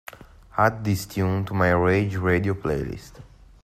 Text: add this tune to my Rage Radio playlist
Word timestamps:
add 0.57 0.83
this 0.83 1.05
tune 1.05 1.45
to 1.45 1.53
my 1.53 1.69
Rage 1.69 2.15
Radio 2.15 2.55
playlist 2.55 3.21